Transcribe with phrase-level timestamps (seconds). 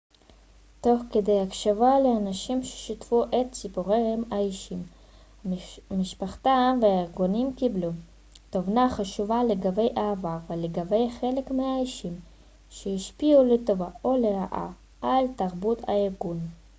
[0.81, 4.83] תוך כדי הקשבה לאנשים ששיתפו את סיפוריהם האישיים
[5.91, 7.91] המשפחתיים וארגוניים קיבלנו
[8.49, 12.19] תובנה חשובה לגבי העבר ולגבי חלק מהאישים
[12.69, 16.39] שהשפיעו לטובה או לרעה על תרבות הארגון